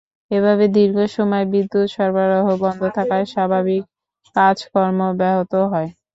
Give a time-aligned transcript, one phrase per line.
[0.31, 3.83] এভাবে দীর্ঘ সময় বিদ্যুৎ সরবরাহ বন্ধ থাকায় স্বাভাবিক
[4.35, 5.89] কাজকর্ম ব্যাহত হয়।